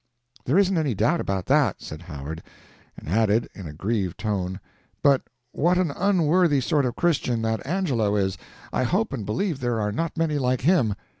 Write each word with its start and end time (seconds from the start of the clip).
"There 0.45 0.57
isn't 0.57 0.79
any 0.79 0.95
doubt 0.95 1.21
about 1.21 1.45
that," 1.45 1.79
said 1.79 2.01
Howard, 2.01 2.41
and 2.97 3.07
added, 3.07 3.47
in 3.53 3.67
a 3.67 3.71
grieved 3.73 4.17
tone, 4.17 4.59
"but 5.03 5.21
what 5.51 5.77
an 5.77 5.91
unworthy 5.91 6.59
sort 6.59 6.85
of 6.87 6.95
Christian 6.95 7.43
that 7.43 7.63
Angelo 7.67 8.15
is 8.15 8.35
I 8.73 8.81
hope 8.81 9.13
and 9.13 9.27
believe 9.27 9.59
there 9.59 9.79
are 9.79 9.91
not 9.91 10.17
many 10.17 10.39
like 10.39 10.61
him. 10.61 10.95